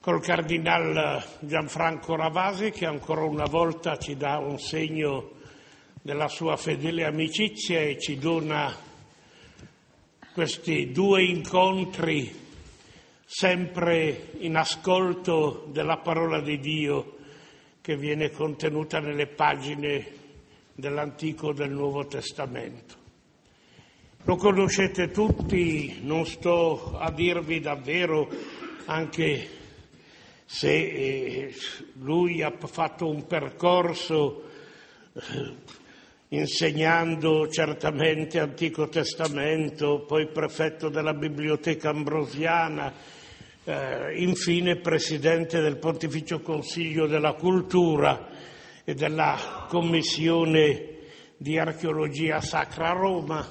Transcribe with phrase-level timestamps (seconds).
[0.00, 5.32] col Cardinal Gianfranco Ravasi che ancora una volta ci dà un segno
[6.00, 8.72] della sua fedele amicizia e ci dona
[10.32, 12.32] questi due incontri
[13.24, 17.16] sempre in ascolto della parola di Dio
[17.80, 20.12] che viene contenuta nelle pagine
[20.74, 22.94] dell'Antico e del Nuovo Testamento.
[24.22, 28.28] Lo conoscete tutti, non sto a dirvi davvero
[28.84, 29.57] anche
[30.50, 31.54] se eh,
[32.00, 34.44] lui ha fatto un percorso
[35.12, 35.54] eh,
[36.28, 42.90] insegnando certamente Antico Testamento, poi prefetto della Biblioteca Ambrosiana,
[43.62, 48.28] eh, infine presidente del Pontificio Consiglio della Cultura
[48.84, 50.96] e della Commissione
[51.36, 53.46] di Archeologia Sacra a Roma,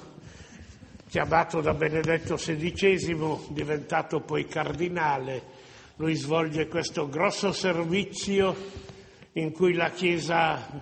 [1.08, 5.58] chiamato da Benedetto XVI, diventato poi cardinale.
[6.00, 8.56] Lui svolge questo grosso servizio
[9.34, 10.80] in cui la Chiesa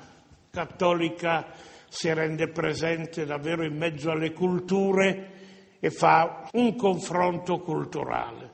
[0.50, 1.53] cattolica
[1.88, 8.52] si rende presente davvero in mezzo alle culture e fa un confronto culturale.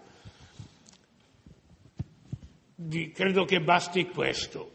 [3.12, 4.72] Credo che basti questo.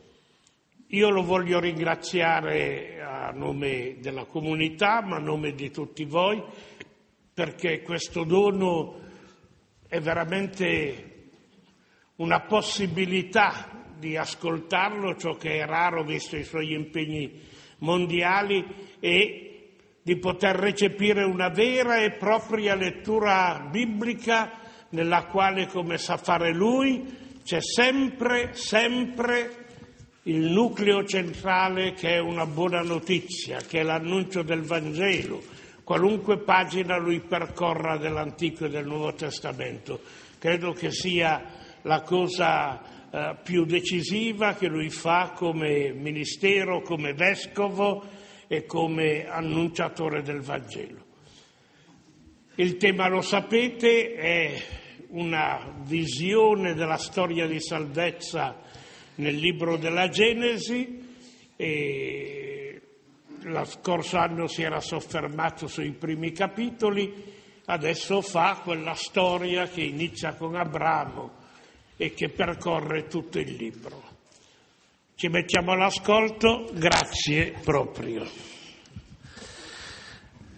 [0.89, 6.43] Io lo voglio ringraziare a nome della comunità, ma a nome di tutti voi,
[7.33, 9.01] perché questo dono
[9.87, 11.15] è veramente
[12.17, 17.41] una possibilità di ascoltarlo, ciò che è raro visto i suoi impegni
[17.79, 18.65] mondiali,
[19.01, 19.47] e
[20.03, 24.61] di poter recepire una vera e propria lettura biblica
[24.91, 29.65] nella quale, come sa fare lui, c'è sempre, sempre
[30.25, 35.43] il nucleo centrale che è una buona notizia, che è l'annuncio del Vangelo,
[35.85, 40.01] qualunque pagina lui percorra dell'Antico e del Nuovo Testamento.
[40.39, 41.43] Credo che sia
[41.87, 48.05] la cosa eh, più decisiva che lui fa come ministero, come vescovo
[48.49, 51.05] e come annunciatore del Vangelo.
[52.57, 54.63] Il tema, lo sapete, è
[55.11, 58.61] una visione della storia di salvezza
[59.17, 61.05] nel libro della Genesi
[61.55, 62.81] e
[63.43, 67.13] lo scorso anno si era soffermato sui primi capitoli,
[67.67, 71.45] adesso fa quella storia che inizia con Abramo
[71.97, 74.15] e che percorre tutto il libro.
[75.15, 78.27] Ci mettiamo all'ascolto, grazie proprio.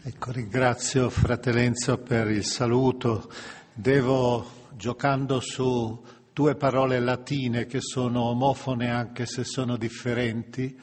[0.02, 3.30] Ecco, ringrazio Fratellenzo per il saluto.
[3.72, 10.76] Devo, giocando su due parole latine che sono omofone anche se sono differenti,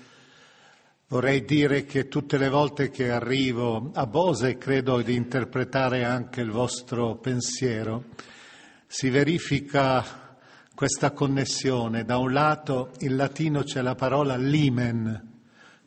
[1.08, 6.52] vorrei dire che tutte le volte che arrivo a Bose credo di interpretare anche il
[6.52, 8.06] vostro pensiero,
[8.86, 10.25] si verifica
[10.76, 12.04] questa connessione.
[12.04, 15.34] Da un lato in latino c'è la parola limen,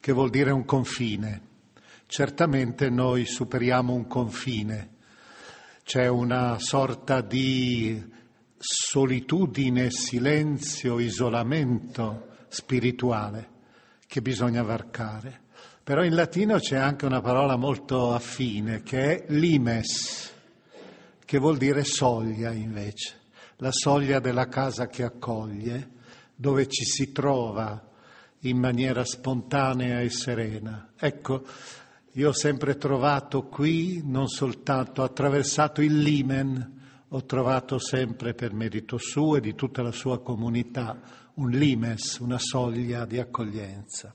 [0.00, 1.42] che vuol dire un confine.
[2.06, 4.96] Certamente noi superiamo un confine.
[5.84, 8.02] C'è una sorta di
[8.56, 13.56] solitudine, silenzio, isolamento spirituale
[14.06, 15.42] che bisogna varcare.
[15.84, 20.32] Però in latino c'è anche una parola molto affine che è limes,
[21.24, 23.17] che vuol dire soglia invece
[23.58, 25.90] la soglia della casa che accoglie,
[26.34, 27.86] dove ci si trova
[28.40, 30.92] in maniera spontanea e serena.
[30.96, 31.44] Ecco,
[32.12, 36.78] Io ho sempre trovato qui, non soltanto attraversato il Limen,
[37.10, 41.00] ho trovato sempre per merito suo e di tutta la sua comunità
[41.34, 44.12] un limes, una soglia di accoglienza.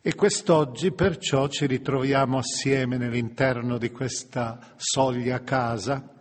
[0.00, 6.13] E quest'oggi perciò ci ritroviamo assieme nell'interno di questa soglia casa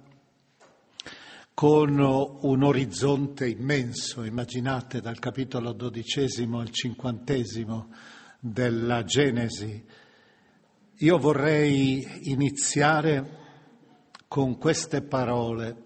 [1.53, 7.89] con un orizzonte immenso, immaginate dal capitolo dodicesimo al cinquantesimo
[8.39, 9.85] della Genesi.
[10.97, 13.41] Io vorrei iniziare
[14.27, 15.81] con queste parole.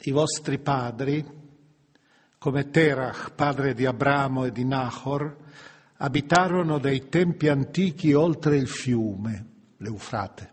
[0.00, 1.24] I vostri padri,
[2.38, 5.36] come Terach, padre di Abramo e di Nahor,
[5.98, 9.46] abitarono dei tempi antichi oltre il fiume,
[9.78, 10.52] l'Eufrate,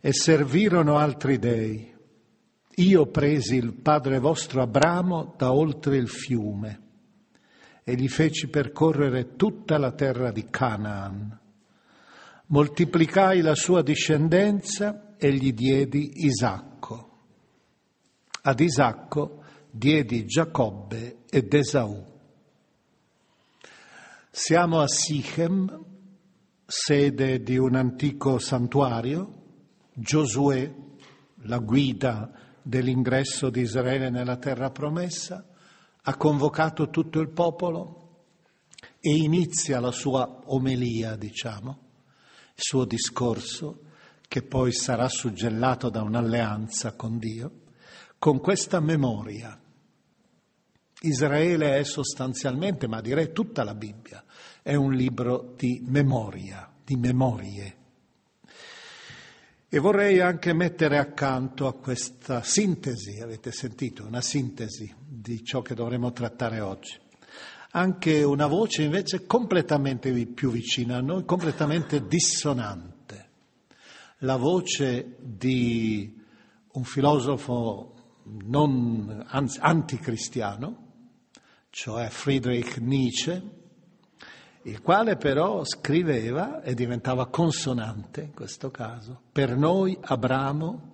[0.00, 1.91] e servirono altri dei.
[2.76, 6.80] Io presi il padre vostro Abramo da oltre il fiume
[7.84, 11.38] e gli feci percorrere tutta la terra di Canaan.
[12.46, 17.10] Moltiplicai la sua discendenza e gli diedi Isacco.
[18.42, 22.10] Ad Isacco diedi Giacobbe ed Esaù.
[24.30, 25.84] Siamo a Sichem,
[26.64, 29.40] sede di un antico santuario.
[29.92, 30.72] Giosuè,
[31.42, 35.44] la guida dell'ingresso di Israele nella terra promessa,
[36.02, 38.00] ha convocato tutto il popolo
[39.00, 41.78] e inizia la sua omelia, diciamo,
[42.54, 43.82] il suo discorso
[44.28, 47.60] che poi sarà suggellato da un'alleanza con Dio,
[48.18, 49.58] con questa memoria.
[51.02, 54.24] Israele è sostanzialmente, ma direi tutta la Bibbia,
[54.62, 57.76] è un libro di memoria, di memorie.
[59.74, 65.74] E vorrei anche mettere accanto a questa sintesi, avete sentito, una sintesi di ciò che
[65.74, 66.94] dovremo trattare oggi.
[67.70, 73.30] Anche una voce invece completamente più vicina a noi, completamente dissonante
[74.18, 76.20] la voce di
[76.72, 80.88] un filosofo non, anzi, anticristiano,
[81.70, 83.61] cioè Friedrich Nietzsche,
[84.62, 89.20] il quale però scriveva e diventava consonante in questo caso.
[89.32, 90.90] Per noi Abramo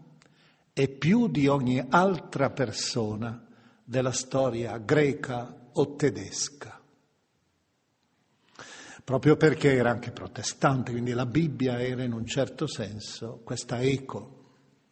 [0.73, 3.45] è più di ogni altra persona
[3.85, 6.79] della storia greca o tedesca
[9.09, 14.51] proprio perché era anche protestante, quindi la Bibbia era in un certo senso questa eco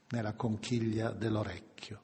[0.09, 2.01] nella conchiglia dell'orecchio.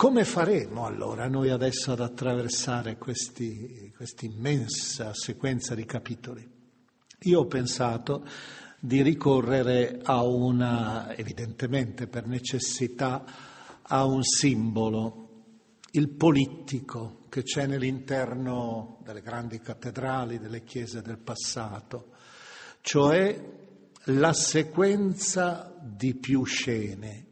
[0.00, 3.44] Come faremo allora noi adesso ad attraversare questa
[4.22, 6.50] immensa sequenza di capitoli?
[7.24, 8.26] Io ho pensato
[8.80, 13.26] di ricorrere a una, evidentemente per necessità,
[13.82, 15.28] a un simbolo,
[15.90, 22.12] il politico, che c'è nell'interno delle grandi cattedrali, delle chiese del passato,
[22.80, 23.38] cioè
[24.04, 27.26] la sequenza di più scene,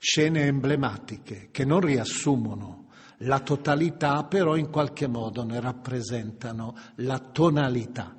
[0.00, 2.88] scene emblematiche che non riassumono
[3.18, 8.16] la totalità, però in qualche modo ne rappresentano la tonalità.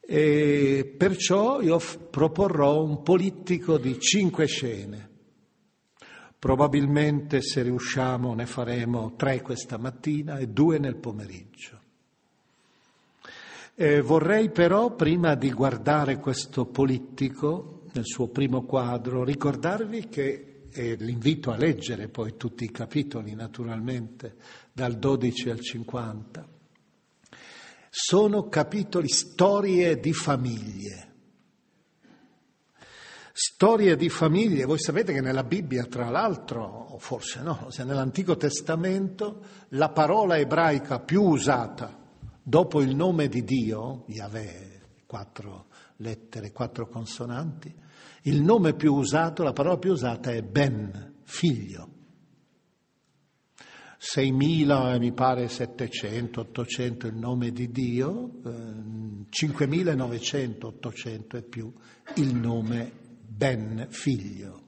[0.00, 5.14] E perciò io proporrò un politico di cinque scene
[6.46, 11.80] Probabilmente se riusciamo ne faremo tre questa mattina e due nel pomeriggio.
[13.74, 20.96] Eh, vorrei però, prima di guardare questo politico nel suo primo quadro, ricordarvi che, e
[20.96, 24.36] l'invito a leggere poi tutti i capitoli naturalmente,
[24.72, 26.48] dal 12 al 50,
[27.88, 31.04] sono capitoli storie di famiglie.
[33.32, 38.36] Storie di famiglie, voi sapete che nella Bibbia, tra l'altro, o forse no, se nell'Antico
[38.36, 42.04] Testamento, la parola ebraica più usata
[42.42, 47.74] dopo il nome di Dio, Yahweh, quattro lettere, quattro consonanti,
[48.26, 51.90] il nome più usato, la parola più usata è Ben, figlio.
[53.98, 58.50] 6.000, mi pare 700, 800 il nome di Dio, eh,
[59.30, 61.72] 5.900, 800 e più
[62.16, 62.92] il nome
[63.26, 64.62] ben figlio.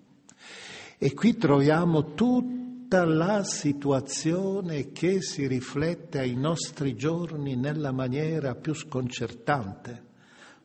[0.96, 8.72] E qui troviamo tutta la situazione che si riflette ai nostri giorni nella maniera più
[8.72, 10.06] sconcertante.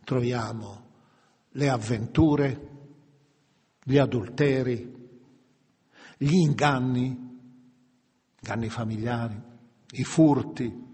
[0.03, 0.81] Troviamo
[1.51, 2.72] le avventure,
[3.83, 4.93] gli adulteri,
[6.17, 7.39] gli inganni,
[8.41, 9.41] inganni familiari,
[9.91, 10.91] i furti,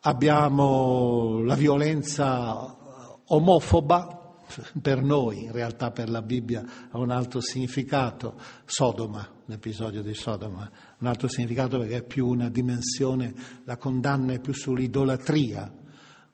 [0.00, 2.76] abbiamo la violenza
[3.26, 4.36] omofoba
[4.80, 10.70] per noi, in realtà per la Bibbia ha un altro significato, Sodoma, l'episodio di Sodoma,
[10.98, 15.80] un altro significato perché è più una dimensione, la condanna è più sull'idolatria,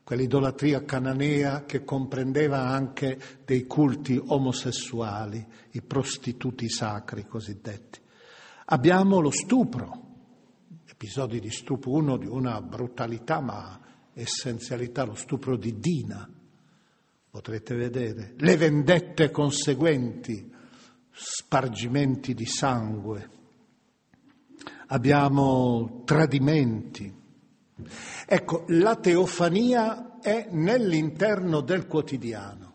[0.08, 8.00] quell'idolatria cananea che comprendeva anche dei culti omosessuali, i prostituti sacri cosiddetti.
[8.64, 10.06] Abbiamo lo stupro,
[10.86, 13.78] episodi di stupro, uno di una brutalità ma
[14.14, 16.26] essenzialità, lo stupro di Dina,
[17.28, 20.50] potrete vedere, le vendette conseguenti,
[21.10, 23.30] spargimenti di sangue,
[24.86, 27.17] abbiamo tradimenti.
[28.26, 32.66] Ecco, la teofania è nell'interno del quotidiano.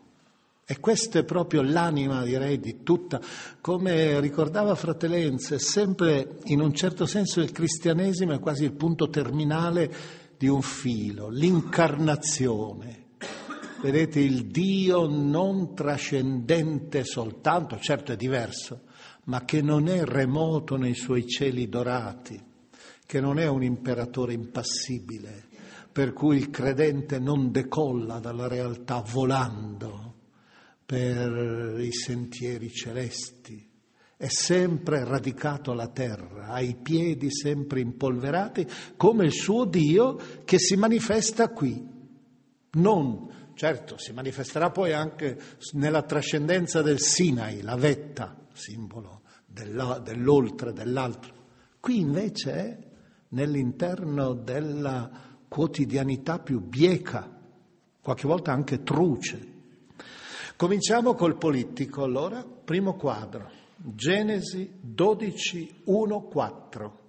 [0.66, 3.20] E questa è proprio l'anima, direi, di tutta.
[3.60, 9.94] Come ricordava Fratellenze, sempre in un certo senso il cristianesimo è quasi il punto terminale
[10.38, 13.02] di un filo, l'incarnazione.
[13.82, 18.84] Vedete, il Dio non trascendente soltanto, certo è diverso,
[19.26, 22.42] ma che non è remoto nei suoi cieli dorati,
[23.06, 25.46] che non è un imperatore impassibile,
[25.92, 30.14] per cui il credente non decolla dalla realtà volando
[30.86, 33.70] per i sentieri celesti,
[34.16, 40.60] è sempre radicato alla terra, ha i piedi sempre impolverati, come il suo Dio che
[40.60, 41.92] si manifesta qui.
[42.72, 45.38] Non, certo, si manifesterà poi anche
[45.74, 51.34] nella trascendenza del Sinai, la vetta, simbolo dell'oltre, dell'altro.
[51.80, 52.78] Qui invece è
[53.34, 55.10] nell'interno della
[55.48, 57.30] quotidianità più bieca,
[58.02, 59.52] qualche volta anche truce.
[60.56, 67.00] Cominciamo col politico allora, primo quadro, Genesi 12, 1, 4,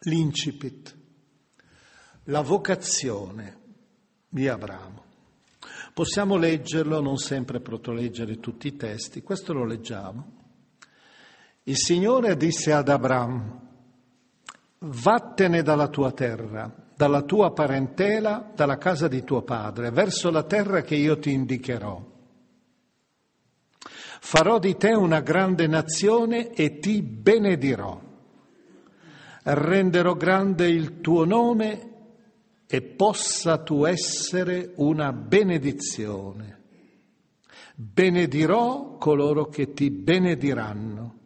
[0.00, 0.96] l'incipit,
[2.24, 3.58] la vocazione
[4.28, 5.02] di Abramo.
[5.94, 10.42] Possiamo leggerlo, non sempre protoleggere tutti i testi, questo lo leggiamo.
[11.64, 13.73] Il Signore disse ad Abram,
[14.86, 20.82] vattene dalla tua terra, dalla tua parentela, dalla casa di tuo padre, verso la terra
[20.82, 22.12] che io ti indicherò.
[24.20, 28.00] Farò di te una grande nazione e ti benedirò.
[29.42, 31.92] Renderò grande il tuo nome
[32.66, 36.62] e possa tu essere una benedizione.
[37.74, 41.18] Benedirò coloro che ti benediranno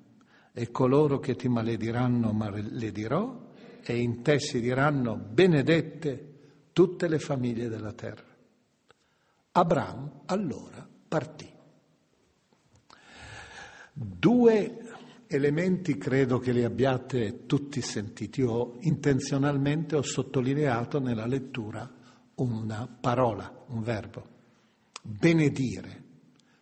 [0.53, 3.48] e coloro che ti malediranno maledirò
[3.91, 6.27] e in te si diranno benedette
[6.75, 8.27] tutte le famiglie della terra.
[9.53, 11.51] Abramo allora partì.
[13.95, 14.79] Due
[15.27, 18.41] elementi credo che li abbiate tutti sentiti.
[18.41, 21.91] Io intenzionalmente ho sottolineato nella lettura
[22.35, 24.29] una parola, un verbo.
[25.01, 26.05] Benedire.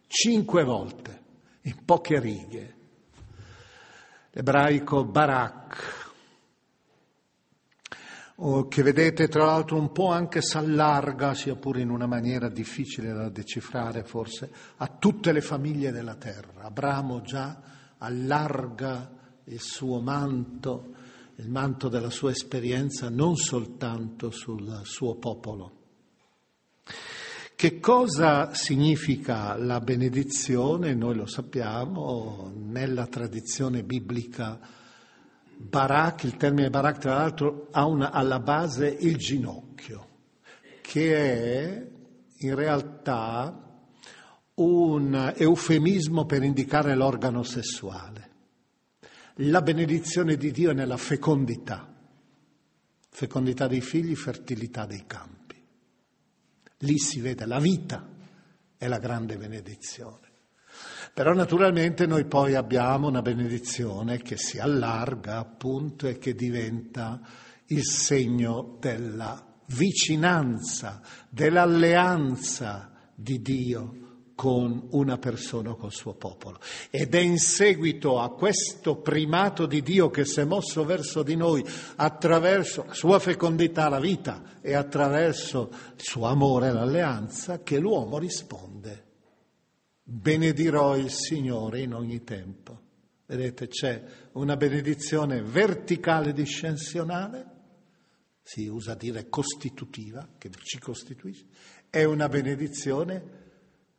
[0.07, 1.23] Cinque volte,
[1.63, 2.75] in poche righe,
[4.31, 6.06] ebraico barak,
[8.69, 13.31] che vedete tra l'altro un po' anche s'allarga, sia pure in una maniera difficile da
[13.31, 16.65] decifrare forse, a tutte le famiglie della terra.
[16.65, 17.59] Abramo già
[17.99, 19.11] allarga
[19.45, 20.95] il suo manto,
[21.37, 25.73] il manto della sua esperienza, non soltanto sul suo popolo.
[27.57, 30.95] Che cosa significa la benedizione?
[30.95, 34.61] Noi lo sappiamo, nella tradizione biblica
[35.59, 40.09] Barak, il termine Barak tra l'altro ha una, alla base il ginocchio,
[40.83, 41.91] che è
[42.39, 43.65] in realtà
[44.55, 48.31] un eufemismo per indicare l'organo sessuale.
[49.41, 51.93] La benedizione di Dio è nella fecondità,
[53.11, 55.63] fecondità dei figli, fertilità dei campi.
[56.81, 58.07] Lì si vede la vita
[58.77, 60.26] è la grande benedizione.
[61.17, 67.23] Però naturalmente noi poi abbiamo una benedizione che si allarga appunto e che diventa
[67.69, 73.95] il segno della vicinanza, dell'alleanza di Dio
[74.35, 76.59] con una persona, col suo popolo.
[76.91, 81.35] Ed è in seguito a questo primato di Dio che si è mosso verso di
[81.35, 81.65] noi
[81.97, 89.06] attraverso la sua fecondità, la vita, e attraverso il suo amore, l'alleanza, che l'uomo risponde.
[90.09, 92.81] Benedirò il Signore in ogni tempo.
[93.27, 97.55] Vedete, c'è una benedizione verticale discensionale,
[98.41, 101.47] si usa dire costitutiva, che ci costituisce,
[101.91, 103.45] è una benedizione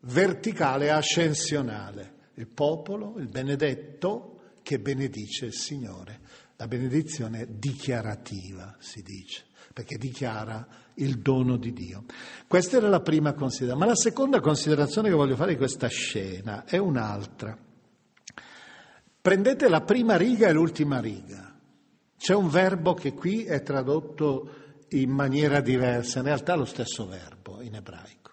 [0.03, 6.21] verticale ascensionale, il popolo, il benedetto che benedice il Signore.
[6.55, 10.65] La benedizione dichiarativa, si dice, perché dichiara
[10.97, 12.05] il dono di Dio.
[12.47, 16.63] Questa era la prima considerazione, ma la seconda considerazione che voglio fare di questa scena
[16.65, 17.57] è un'altra.
[19.21, 21.53] Prendete la prima riga e l'ultima riga.
[22.17, 24.53] C'è un verbo che qui è tradotto
[24.89, 28.31] in maniera diversa, in realtà è lo stesso verbo in ebraico.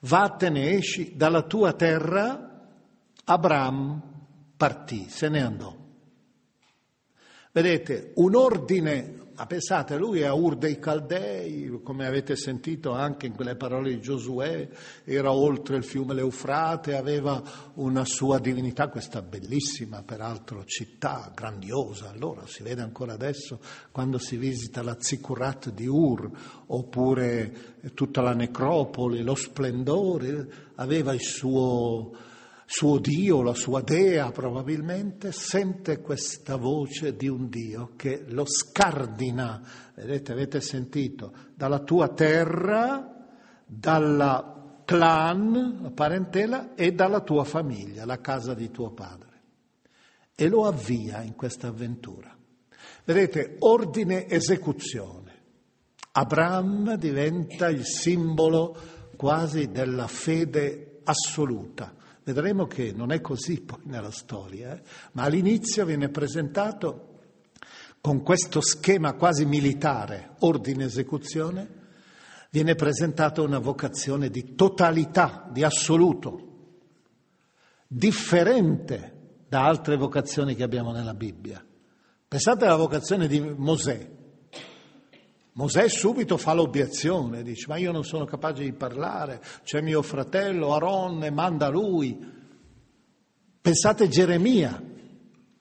[0.00, 2.68] Vattene, esci dalla tua terra,
[3.24, 4.02] Abram
[4.56, 5.74] partì, se ne andò.
[7.52, 13.56] Vedete, un ordine pensate, lui è Ur dei Caldei, come avete sentito anche in quelle
[13.56, 14.68] parole di Giosuè,
[15.04, 17.42] era oltre il fiume Leufrate, aveva
[17.74, 23.58] una sua divinità, questa bellissima peraltro città, grandiosa, allora si vede ancora adesso
[23.90, 26.30] quando si visita la Zikurat di Ur,
[26.66, 32.32] oppure tutta la necropoli, lo splendore, aveva il suo
[32.66, 39.62] suo Dio, la sua dea probabilmente, sente questa voce di un Dio che lo scardina,
[39.94, 43.26] vedete, avete sentito, dalla tua terra,
[43.66, 49.32] dalla clan, la parentela, e dalla tua famiglia, la casa di tuo padre.
[50.34, 52.36] E lo avvia in questa avventura.
[53.04, 55.22] Vedete, ordine esecuzione.
[56.12, 58.76] Abraham diventa il simbolo
[59.16, 61.93] quasi della fede assoluta
[62.24, 64.82] Vedremo che non è così poi nella storia, eh?
[65.12, 67.10] ma all'inizio viene presentato
[68.00, 71.82] con questo schema quasi militare, ordine-esecuzione,
[72.50, 76.52] viene presentata una vocazione di totalità, di assoluto,
[77.86, 81.64] differente da altre vocazioni che abbiamo nella Bibbia.
[82.26, 84.10] Pensate alla vocazione di Mosè,
[85.56, 90.74] Mosè subito fa l'obiezione, dice ma io non sono capace di parlare, c'è mio fratello
[90.74, 92.32] Aaron, manda lui.
[93.60, 94.82] Pensate Geremia,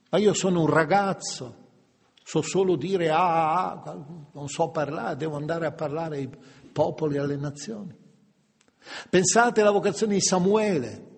[0.10, 1.56] ma io sono un ragazzo,
[2.24, 6.30] so solo dire ah, ah, ah, non so parlare, devo andare a parlare ai
[6.72, 7.96] popoli e alle nazioni.
[9.10, 11.12] Pensate alla vocazione di Samuele,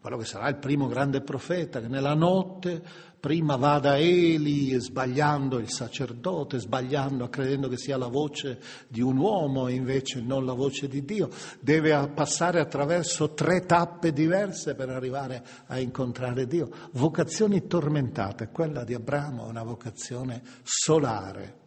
[0.00, 2.82] quello che sarà il primo grande profeta, che nella notte
[3.22, 9.16] prima va da Eli sbagliando il sacerdote, sbagliando, credendo che sia la voce di un
[9.16, 11.28] uomo e invece non la voce di Dio,
[11.60, 16.68] deve passare attraverso tre tappe diverse per arrivare a incontrare Dio.
[16.94, 21.58] Vocazioni tormentate, quella di Abramo è una vocazione solare,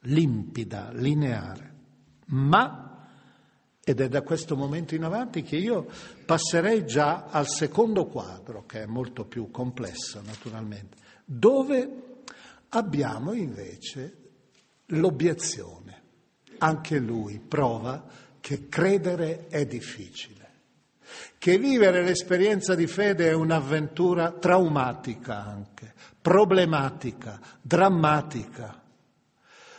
[0.00, 1.72] limpida, lineare,
[2.30, 2.89] ma
[3.82, 5.88] ed è da questo momento in avanti che io
[6.24, 11.88] passerei già al secondo quadro, che è molto più complesso naturalmente, dove
[12.70, 14.16] abbiamo invece
[14.86, 15.98] l'obiezione.
[16.58, 18.04] Anche lui prova
[18.38, 20.50] che credere è difficile,
[21.38, 28.78] che vivere l'esperienza di fede è un'avventura traumatica anche, problematica, drammatica,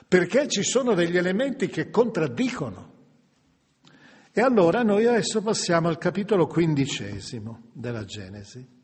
[0.07, 2.90] perché ci sono degli elementi che contraddicono
[4.33, 8.79] e allora noi adesso passiamo al capitolo quindicesimo della Genesi.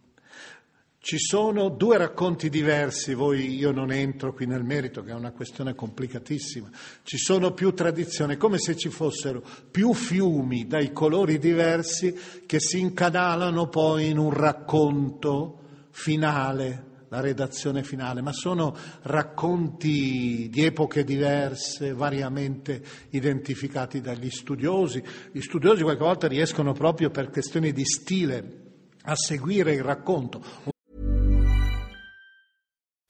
[1.00, 5.32] Ci sono due racconti diversi, voi, io non entro qui nel merito, che è una
[5.32, 6.70] questione complicatissima.
[7.04, 12.14] Ci sono più tradizioni, come se ci fossero più fiumi dai colori diversi
[12.46, 15.60] che si incanalano poi in un racconto
[15.92, 25.04] finale la redazione finale, ma sono racconti di epoche diverse, variamente identificati dagli studiosi.
[25.32, 28.66] Gli studiosi qualche volta riescono proprio per questioni di stile
[29.04, 30.44] a seguire il racconto.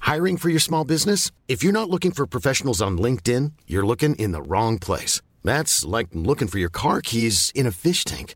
[0.07, 1.31] Hiring for your small business?
[1.47, 5.21] If you're not looking for professionals on LinkedIn, you're looking in the wrong place.
[5.43, 8.35] That's like looking for your car keys in a fish tank.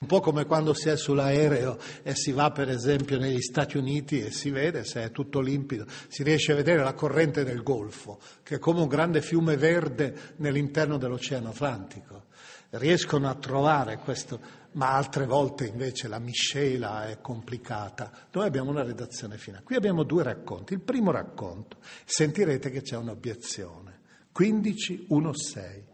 [0.00, 4.18] Un po' come quando si è sull'aereo e si va per esempio negli Stati Uniti
[4.24, 8.18] e si vede, se è tutto limpido, si riesce a vedere la corrente del Golfo,
[8.42, 12.28] che è come un grande fiume verde nell'interno dell'Oceano Atlantico.
[12.70, 14.40] Riescono a trovare questo,
[14.72, 18.10] ma altre volte invece la miscela è complicata.
[18.32, 19.64] Noi abbiamo una redazione finale.
[19.64, 20.72] Qui abbiamo due racconti.
[20.72, 24.00] Il primo racconto, sentirete che c'è un'obiezione.
[24.32, 25.89] 15, 1, 6.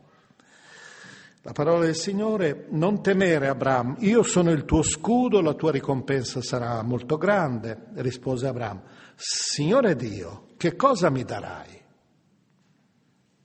[1.47, 6.43] La parola del Signore, non temere Abramo, io sono il tuo scudo, la tua ricompensa
[6.43, 8.83] sarà molto grande, rispose Abramo.
[9.15, 11.81] Signore Dio, che cosa mi darai?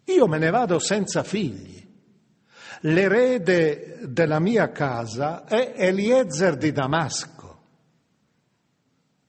[0.05, 1.79] Io me ne vado senza figli.
[2.81, 7.61] L'erede della mia casa è Eliezer di Damasco,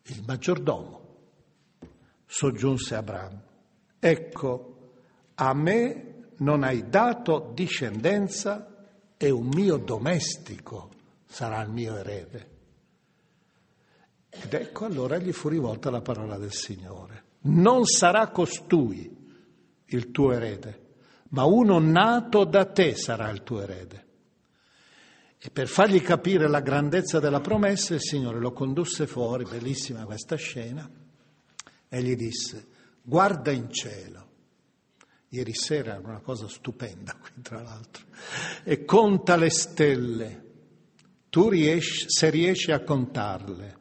[0.05, 1.19] il maggiordomo.
[2.25, 3.43] Soggiunse Abramo,
[3.99, 4.93] ecco,
[5.35, 6.12] a me
[6.43, 10.91] non hai dato discendenza e un mio domestico
[11.27, 12.51] sarà il mio erede.
[14.29, 17.25] Ed ecco allora gli fu rivolta la parola del Signore.
[17.43, 19.21] Non sarà costui
[19.87, 20.81] il tuo erede,
[21.31, 24.07] ma uno nato da te sarà il tuo erede.
[25.39, 30.37] E per fargli capire la grandezza della promessa, il Signore lo condusse fuori, bellissima questa
[30.37, 30.89] scena,
[31.89, 32.67] e gli disse,
[33.03, 34.31] guarda in cielo
[35.35, 38.05] Ieri sera era una cosa stupenda qui, tra l'altro.
[38.65, 40.51] E conta le stelle.
[41.31, 43.79] Tu riesci, se riesci a contarle,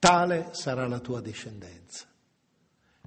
[0.00, 2.08] tale sarà la tua discendenza.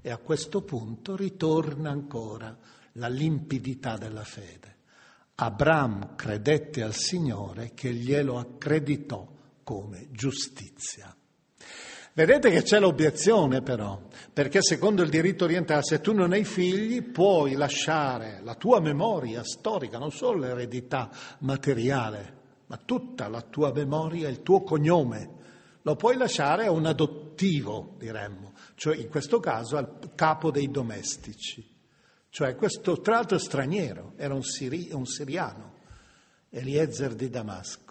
[0.01, 2.57] E a questo punto ritorna ancora
[2.93, 4.77] la limpidità della fede.
[5.35, 9.29] Abram credette al Signore che glielo accreditò
[9.61, 11.13] come giustizia.
[12.17, 13.99] Vedete che c'è l'obiezione però,
[14.31, 19.43] perché secondo il diritto orientale se tu non hai figli puoi lasciare la tua memoria
[19.43, 22.33] storica, non solo l'eredità materiale,
[22.67, 25.29] ma tutta la tua memoria, il tuo cognome,
[25.81, 31.69] lo puoi lasciare a un adottivo, diremmo, cioè in questo caso al capo dei domestici.
[32.29, 35.73] Cioè questo, tra l'altro straniero, era un, siri, un siriano,
[36.49, 37.84] Eliezer di Damasco.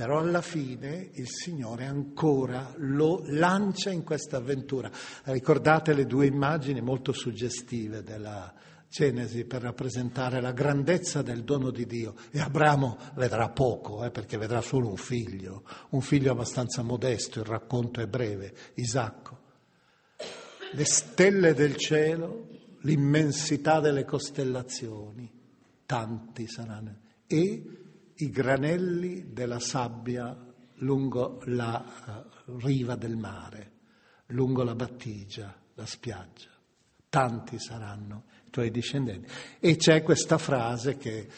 [0.00, 4.90] Però alla fine il Signore ancora lo lancia in questa avventura.
[5.24, 8.50] Ricordate le due immagini molto suggestive della
[8.88, 12.14] Genesi per rappresentare la grandezza del dono di Dio.
[12.30, 17.44] E Abramo vedrà poco, eh, perché vedrà solo un figlio, un figlio abbastanza modesto, il
[17.44, 19.38] racconto è breve, Isacco.
[20.72, 22.48] Le stelle del cielo,
[22.84, 25.30] l'immensità delle costellazioni,
[25.84, 26.96] tanti saranno.
[27.26, 27.79] E
[28.20, 30.36] i granelli della sabbia
[30.76, 31.84] lungo la
[32.44, 33.72] uh, riva del mare,
[34.26, 36.48] lungo la battigia, la spiaggia.
[37.08, 39.28] Tanti saranno i tuoi discendenti.
[39.58, 41.28] E c'è questa frase che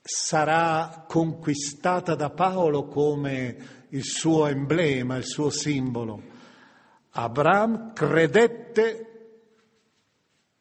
[0.00, 6.34] sarà conquistata da Paolo come il suo emblema, il suo simbolo.
[7.10, 9.06] Abramo credette,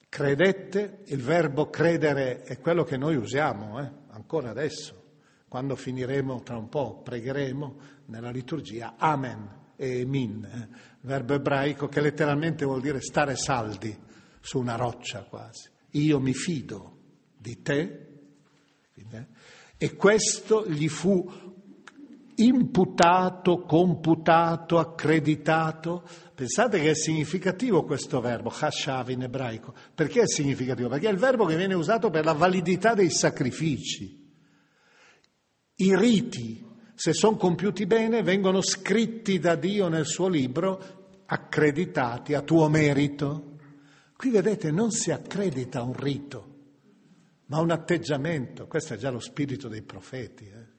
[0.10, 5.04] credette, il verbo credere è quello che noi usiamo eh, ancora adesso
[5.48, 10.70] quando finiremo tra un po', pregheremo nella liturgia, amen e min, eh,
[11.02, 13.96] verbo ebraico che letteralmente vuol dire stare saldi
[14.40, 15.70] su una roccia quasi.
[15.92, 16.98] Io mi fido
[17.38, 18.08] di te.
[18.94, 19.26] Eh,
[19.78, 21.30] e questo gli fu
[22.36, 26.04] imputato, computato, accreditato.
[26.34, 29.74] Pensate che è significativo questo verbo, hashav in ebraico.
[29.94, 30.90] Perché è significativo?
[30.90, 34.25] Perché è il verbo che viene usato per la validità dei sacrifici.
[35.78, 42.42] I riti, se sono compiuti bene, vengono scritti da Dio nel suo libro, accreditati a
[42.42, 43.58] tuo merito.
[44.16, 46.56] Qui vedete, non si accredita un rito,
[47.48, 48.68] ma un atteggiamento.
[48.68, 50.46] Questo è già lo spirito dei profeti.
[50.46, 50.74] Eh?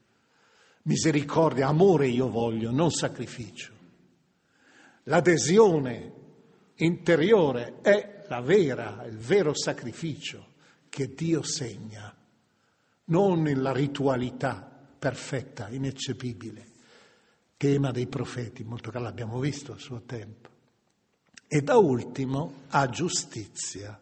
[0.84, 3.74] Misericordia, amore io voglio, non sacrificio.
[5.04, 6.12] L'adesione
[6.76, 10.54] interiore è la vera, il vero sacrificio
[10.88, 12.16] che Dio segna,
[13.04, 14.75] non la ritualità
[15.06, 16.66] perfetta, ineccepibile,
[17.56, 20.48] tema dei profeti, molto che l'abbiamo visto a suo tempo.
[21.46, 24.00] E da ultimo a giustizia.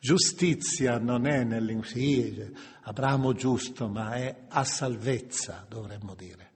[0.00, 2.52] Giustizia non è nell'insieme,
[2.84, 6.50] Abramo giusto, ma è a salvezza, dovremmo dire.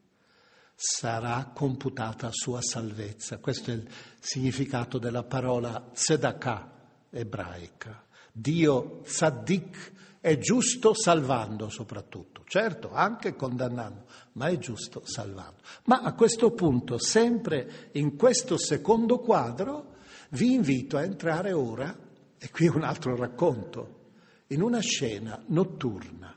[0.75, 3.37] Sarà computata sua salvezza.
[3.41, 3.87] Questo è il
[4.19, 6.73] significato della parola tzedakah
[7.11, 8.03] ebraica.
[8.33, 9.92] Dio tzaddik
[10.23, 14.05] è giusto salvando soprattutto, certo anche condannando,
[14.35, 15.61] ma è giusto salvando.
[15.87, 19.97] Ma a questo punto, sempre in questo secondo quadro,
[20.31, 21.93] vi invito a entrare ora,
[22.39, 24.11] e qui un altro racconto,
[24.47, 26.33] in una scena notturna.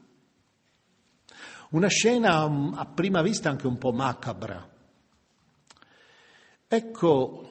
[1.69, 4.67] Una scena mm, a prima vista anche un po' macabra.
[6.67, 7.49] Ecco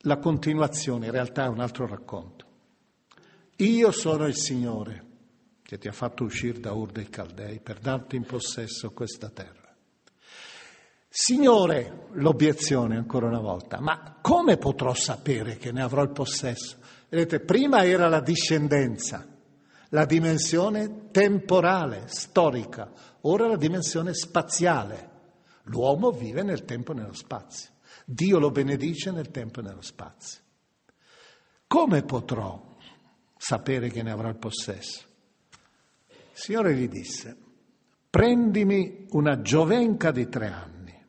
[0.00, 2.37] la continuazione, in realtà è un altro racconto.
[3.60, 5.06] Io sono il Signore
[5.62, 9.74] che ti ha fatto uscire da Ur dei Caldei per darti in possesso questa terra.
[11.08, 16.76] Signore, l'obiezione ancora una volta, ma come potrò sapere che ne avrò il possesso?
[17.08, 19.26] Vedete, prima era la discendenza,
[19.88, 22.92] la dimensione temporale, storica,
[23.22, 25.10] ora la dimensione spaziale.
[25.64, 27.70] L'uomo vive nel tempo e nello spazio.
[28.04, 30.42] Dio lo benedice nel tempo e nello spazio.
[31.66, 32.67] Come potrò
[33.38, 35.06] sapere che ne avrà il possesso?
[36.08, 37.36] Il Signore gli disse,
[38.10, 41.04] prendimi una giovenca di tre anni,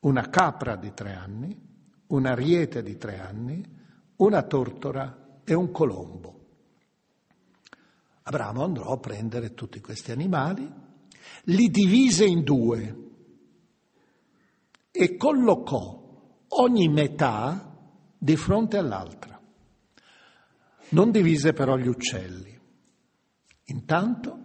[0.00, 1.68] una capra di tre anni,
[2.08, 3.64] un ariete di tre anni,
[4.16, 6.38] una tortora e un colombo.
[8.22, 10.70] Abramo andò a prendere tutti questi animali,
[11.44, 12.96] li divise in due
[14.90, 16.00] e collocò
[16.48, 17.76] ogni metà
[18.18, 19.39] di fronte all'altra.
[20.90, 22.58] Non divise però gli uccelli.
[23.66, 24.38] Intanto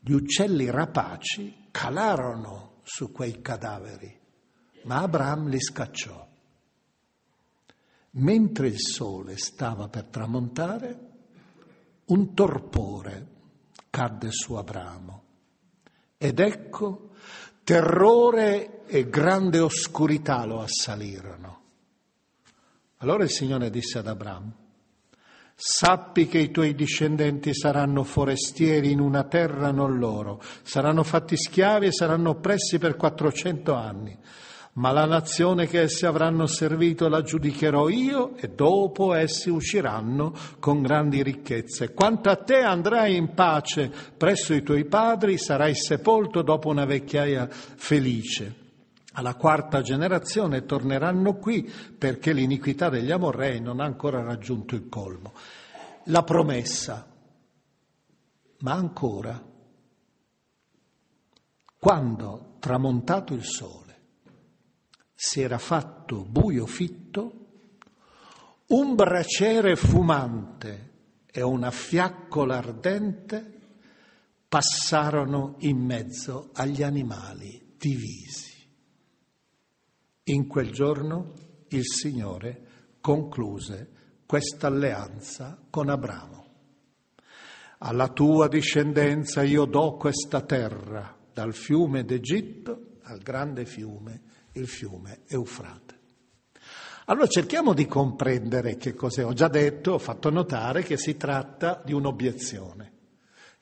[0.00, 4.20] gli uccelli rapaci calarono su quei cadaveri,
[4.84, 6.28] ma Abramo li scacciò.
[8.14, 11.10] Mentre il sole stava per tramontare,
[12.06, 13.26] un torpore
[13.90, 15.22] cadde su Abramo.
[16.18, 17.10] Ed ecco,
[17.64, 21.60] terrore e grande oscurità lo assalirono.
[22.98, 24.61] Allora il Signore disse ad Abramo,
[25.54, 31.86] Sappi che i tuoi discendenti saranno forestieri in una terra non loro, saranno fatti schiavi
[31.86, 34.18] e saranno oppressi per 400 anni.
[34.74, 40.80] Ma la nazione che essi avranno servito la giudicherò io e dopo essi usciranno con
[40.80, 41.92] grandi ricchezze.
[41.92, 47.48] Quanto a te andrai in pace presso i tuoi padri, sarai sepolto dopo una vecchiaia
[47.50, 48.61] felice.
[49.12, 55.32] Alla quarta generazione torneranno qui perché l'iniquità degli Amorrei non ha ancora raggiunto il colmo
[56.06, 57.06] la promessa,
[58.58, 59.40] ma ancora,
[61.78, 64.00] quando tramontato il sole,
[65.14, 67.38] si era fatto buio fitto,
[68.68, 70.90] un braciere fumante
[71.26, 73.60] e una fiaccola ardente
[74.48, 78.51] passarono in mezzo agli animali divisi.
[80.26, 81.32] In quel giorno
[81.70, 82.66] il Signore
[83.00, 83.90] concluse
[84.24, 86.46] questa alleanza con Abramo.
[87.78, 95.22] Alla tua discendenza io do questa terra, dal fiume d'Egitto al grande fiume, il fiume
[95.26, 95.98] Eufrate.
[97.06, 99.24] Allora cerchiamo di comprendere che cos'è.
[99.24, 102.92] Ho già detto, ho fatto notare che si tratta di un'obiezione.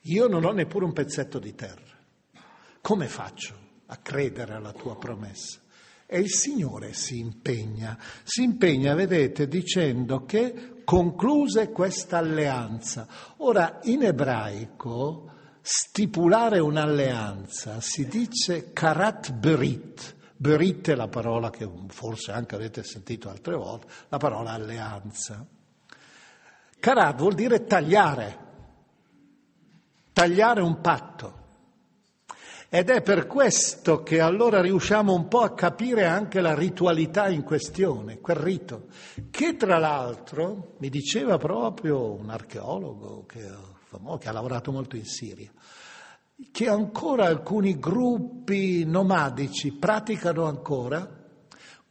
[0.01, 1.97] Io non ho neppure un pezzetto di terra.
[2.81, 3.55] Come faccio
[3.87, 5.59] a credere alla tua promessa?
[6.13, 13.07] E il Signore si impegna, si impegna, vedete, dicendo che concluse questa alleanza.
[13.37, 20.15] Ora, in ebraico, stipulare un'alleanza si dice karat berit.
[20.35, 25.47] Berit è la parola che forse anche avete sentito altre volte, la parola alleanza.
[26.77, 28.37] Karat vuol dire tagliare,
[30.11, 31.40] tagliare un patto.
[32.73, 37.43] Ed è per questo che allora riusciamo un po' a capire anche la ritualità in
[37.43, 38.87] questione, quel rito,
[39.29, 43.45] che tra l'altro mi diceva proprio un archeologo che,
[44.19, 45.51] che ha lavorato molto in Siria,
[46.49, 51.05] che ancora alcuni gruppi nomadici praticano ancora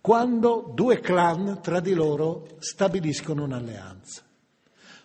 [0.01, 4.23] quando due clan tra di loro stabiliscono un'alleanza.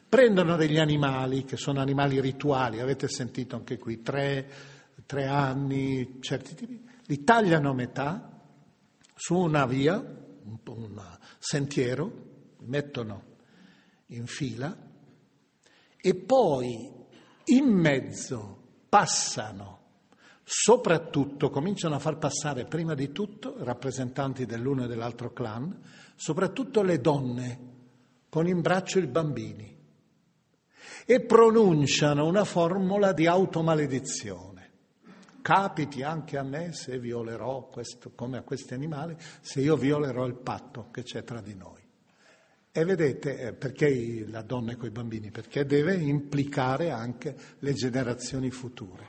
[0.08, 4.75] Prendono degli animali, che sono animali rituali, avete sentito anche qui, tre
[5.06, 8.42] tre anni, certi tipi, li tagliano a metà
[9.16, 12.06] su una via, un, un sentiero,
[12.60, 13.34] li mettono
[14.08, 14.76] in fila
[15.98, 16.92] e poi
[17.46, 19.76] in mezzo passano
[20.44, 25.82] soprattutto, cominciano a far passare prima di tutto rappresentanti dell'uno e dell'altro clan,
[26.16, 27.74] soprattutto le donne
[28.30, 29.74] con in braccio i bambini
[31.06, 34.55] e pronunciano una formula di automaledizione
[35.46, 40.34] capiti anche a me se violerò questo, come a questi animali, se io violerò il
[40.34, 41.84] patto che c'è tra di noi.
[42.72, 45.30] E vedete eh, perché la donna è con i bambini?
[45.30, 49.08] Perché deve implicare anche le generazioni future.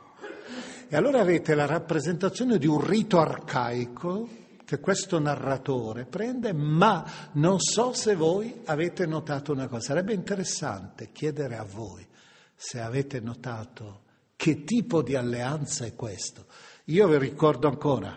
[0.89, 4.29] E allora avete la rappresentazione di un rito arcaico
[4.63, 9.81] che questo narratore prende, ma non so se voi avete notato una cosa.
[9.81, 12.07] Sarebbe interessante chiedere a voi
[12.55, 14.05] se avete notato
[14.37, 16.47] che tipo di alleanza è questo?
[16.85, 18.17] Io vi ricordo ancora,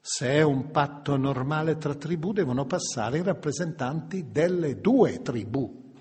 [0.00, 5.92] se è un patto normale tra tribù devono passare i rappresentanti delle due tribù.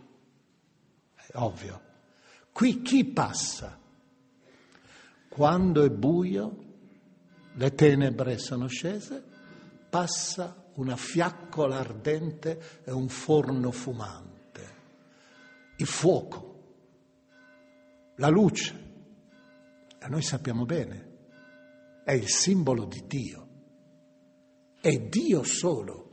[1.16, 1.82] È ovvio.
[2.52, 3.80] Qui chi passa?
[5.28, 6.58] Quando è buio,
[7.54, 9.24] le tenebre sono scese,
[9.90, 14.76] passa una fiaccola ardente e un forno fumante,
[15.78, 16.52] il fuoco
[18.22, 18.90] la luce.
[20.04, 21.10] E noi sappiamo bene,
[22.04, 23.50] è il simbolo di Dio.
[24.82, 26.12] È Dio solo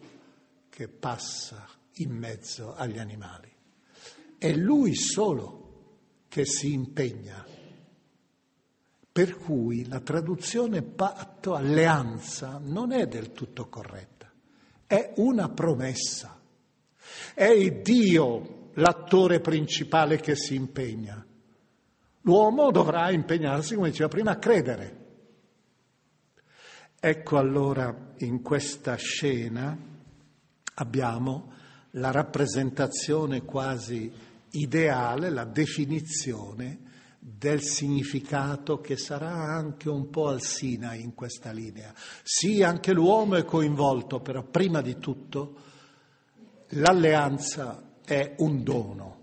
[0.69, 3.51] che passa in mezzo agli animali.
[4.37, 7.47] È Lui solo che si impegna.
[9.11, 14.31] Per cui la traduzione patto, alleanza, non è del tutto corretta,
[14.87, 16.39] è una promessa.
[17.33, 21.27] È Dio l'attore principale che si impegna.
[22.29, 25.07] L'uomo dovrà impegnarsi, come diceva prima, a credere.
[27.01, 29.75] Ecco allora in questa scena
[30.75, 31.53] abbiamo
[31.93, 34.13] la rappresentazione quasi
[34.51, 36.81] ideale, la definizione
[37.19, 41.95] del significato che sarà anche un po' al Sinai in questa linea.
[42.23, 45.57] Sì, anche l'uomo è coinvolto, però prima di tutto
[46.73, 49.18] l'alleanza è un dono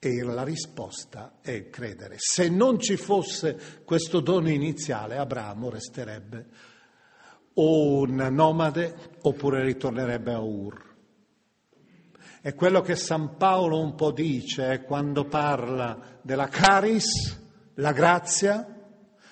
[0.00, 2.16] e la risposta è credere.
[2.18, 6.46] Se non ci fosse questo dono iniziale, Abramo resterebbe
[7.60, 10.86] o un nomade oppure ritornerebbe a Ur.
[12.40, 17.36] È quello che San Paolo un po' dice eh, quando parla della caris,
[17.74, 18.76] la grazia,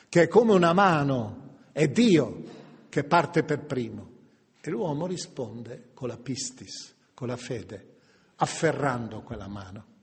[0.08, 2.42] che è come una mano, è Dio
[2.88, 4.14] che parte per primo.
[4.60, 7.94] E l'uomo risponde con la pistis, con la fede,
[8.36, 9.94] afferrando quella mano.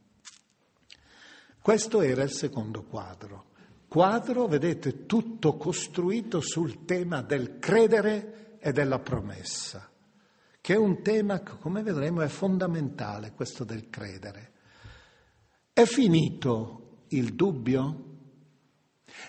[1.64, 3.46] Questo era il secondo quadro.
[3.88, 9.88] Quadro, vedete, tutto costruito sul tema del credere e della promessa
[10.64, 14.52] che è un tema che, come vedremo, è fondamentale, questo del credere.
[15.74, 18.12] È finito il dubbio?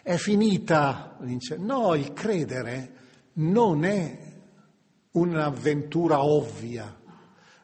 [0.00, 1.18] È finita
[1.58, 2.94] No, il credere
[3.32, 4.32] non è
[5.10, 6.96] un'avventura ovvia,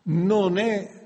[0.02, 0.99] non è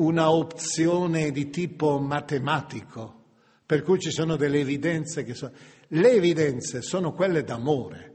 [0.00, 3.24] una opzione di tipo matematico,
[3.64, 5.52] per cui ci sono delle evidenze che sono...
[5.88, 8.10] Le evidenze sono quelle d'amore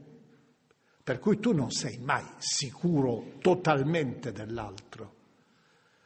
[1.06, 5.14] per cui tu non sei mai sicuro totalmente dell'altro.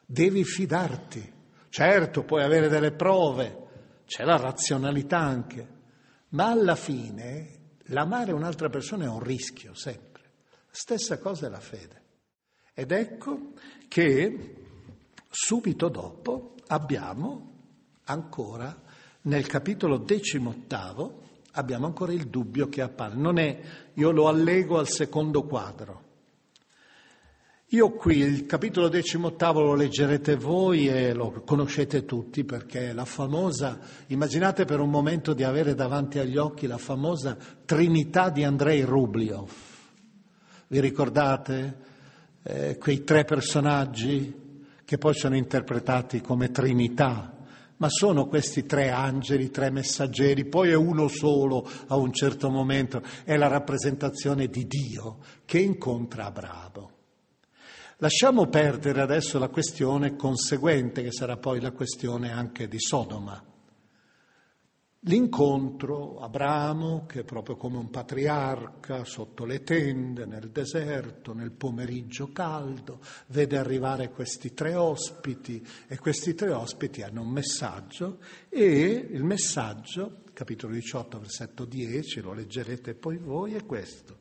[0.04, 1.32] Devi fidarti.
[1.70, 5.68] Certo, puoi avere delle prove, c'è la razionalità anche,
[6.30, 10.22] ma alla fine l'amare un'altra persona è un rischio sempre.
[10.70, 12.02] Stessa cosa è la fede.
[12.74, 13.52] Ed ecco
[13.88, 14.59] che
[15.30, 17.48] subito dopo abbiamo
[18.04, 18.76] ancora
[19.22, 23.14] nel capitolo decimottavo abbiamo ancora il dubbio che appare.
[23.16, 23.60] Non è,
[23.94, 26.08] io lo allego al secondo quadro.
[27.72, 33.78] Io qui il capitolo decimottavo lo leggerete voi e lo conoscete tutti perché la famosa,
[34.08, 39.50] immaginate per un momento di avere davanti agli occhi la famosa Trinità di Andrei Rubliov.
[40.66, 41.78] Vi ricordate
[42.42, 44.39] eh, quei tre personaggi
[44.90, 47.36] che poi sono interpretati come Trinità?
[47.76, 53.00] ma sono questi tre angeli, tre messaggeri, poi è uno solo a un certo momento,
[53.24, 56.90] è la rappresentazione di Dio che incontra Abramo.
[57.98, 63.42] Lasciamo perdere adesso la questione conseguente, che sarà poi la questione anche di Sodoma.
[65.04, 72.32] L'incontro, Abramo, che è proprio come un patriarca, sotto le tende, nel deserto, nel pomeriggio
[72.32, 78.18] caldo, vede arrivare questi tre ospiti e questi tre ospiti hanno un messaggio
[78.50, 84.18] e il messaggio, capitolo 18, versetto 10, lo leggerete poi voi, è questo.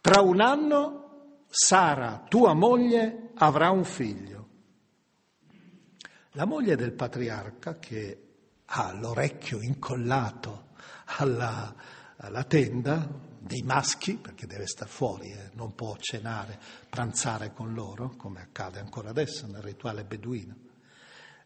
[0.00, 4.48] Tra un anno Sara, tua moglie, avrà un figlio.
[6.32, 8.31] La moglie del patriarca, che
[8.74, 10.68] ha l'orecchio incollato
[11.18, 11.74] alla,
[12.16, 13.06] alla tenda
[13.38, 16.58] dei maschi, perché deve star fuori, eh, non può cenare,
[16.88, 20.54] pranzare con loro, come accade ancora adesso nel rituale beduino.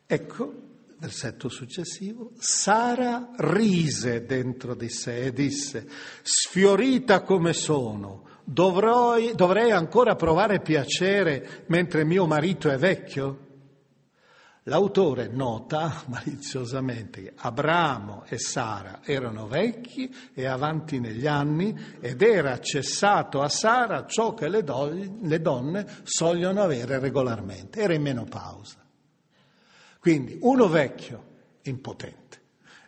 [0.07, 0.55] Ecco,
[0.99, 5.89] versetto successivo, Sara rise dentro di sé e disse,
[6.23, 13.46] sfiorita come sono, dovrò, dovrei ancora provare piacere mentre mio marito è vecchio?
[14.69, 22.59] L'autore nota maliziosamente che Abramo e Sara erano vecchi e avanti negli anni ed era
[22.59, 24.91] cessato a Sara ciò che le, do-
[25.21, 28.85] le donne sogliono avere regolarmente, era in menopausa.
[30.01, 31.25] Quindi uno vecchio,
[31.63, 32.41] impotente,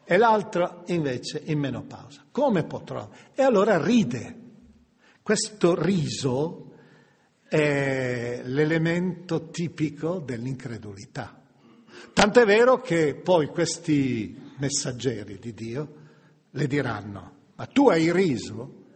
[0.05, 2.25] e l'altro invece in menopausa.
[2.33, 3.09] Come potrò?
[3.33, 4.47] E allora ride.
[5.23, 6.73] Questo riso
[7.49, 11.39] è l'elemento tipico dell'incredulità.
[12.19, 15.93] Tant'è vero che poi questi messaggeri di Dio
[16.51, 18.87] le diranno, ma tu hai riso?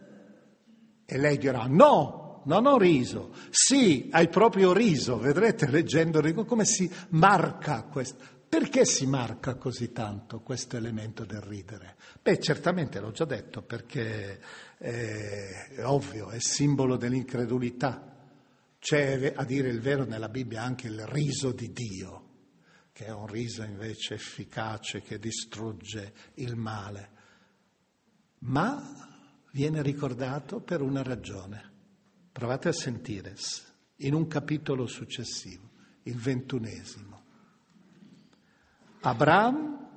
[1.05, 3.33] E lei dirà, no, non ho riso.
[3.49, 8.21] Sì, hai proprio riso, vedrete leggendo come si marca questo.
[8.49, 11.95] Perché si marca così tanto questo elemento del ridere?
[12.21, 14.41] Beh, certamente l'ho già detto, perché
[14.77, 18.17] è ovvio, è simbolo dell'incredulità.
[18.79, 22.22] C'è, a dire il vero, nella Bibbia anche il riso di Dio,
[23.03, 27.09] che è un riso invece efficace che distrugge il male.
[28.39, 28.81] Ma
[29.51, 31.71] viene ricordato per una ragione.
[32.31, 33.35] Provate a sentire
[33.97, 35.69] in un capitolo successivo,
[36.03, 37.21] il ventunesimo.
[39.01, 39.89] Abramo,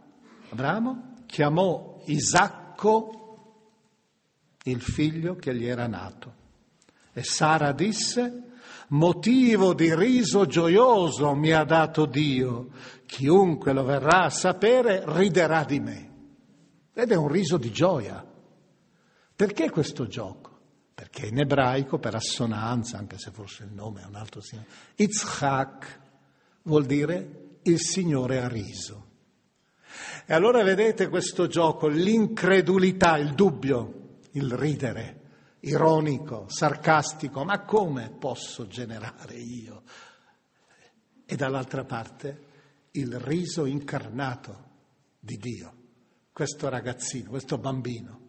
[0.51, 3.23] Abramo chiamò Isacco
[4.65, 6.35] il figlio che gli era nato
[7.13, 8.56] e Sara disse
[8.89, 12.69] motivo di riso gioioso mi ha dato Dio,
[13.07, 16.15] chiunque lo verrà a sapere riderà di me.
[16.93, 18.25] Ed è un riso di gioia.
[19.35, 20.59] Perché questo gioco?
[20.95, 26.01] Perché in ebraico, per assonanza, anche se forse il nome è un altro signore, Yitzhak
[26.63, 29.05] vuol dire il Signore ha riso.
[30.27, 35.16] E allora vedete questo gioco, l'incredulità, il dubbio, il ridere,
[35.67, 39.83] ironico, sarcastico, ma come posso generare io?
[41.25, 42.45] E dall'altra parte
[42.93, 44.65] il riso incarnato
[45.19, 45.75] di Dio,
[46.33, 48.21] questo ragazzino, questo bambino,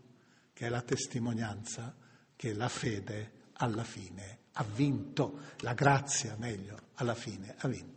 [0.54, 1.96] che è la testimonianza
[2.36, 7.97] che la fede alla fine ha vinto, la grazia meglio, alla fine ha vinto.